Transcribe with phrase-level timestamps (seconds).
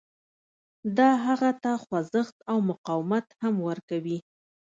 [0.97, 4.17] دا هغه ته خوځښت او مقاومت هم ورکوي